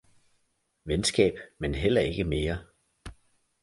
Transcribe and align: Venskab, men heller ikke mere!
Venskab, 0.83 1.37
men 1.57 1.73
heller 1.75 2.01
ikke 2.01 2.23
mere! 2.23 2.57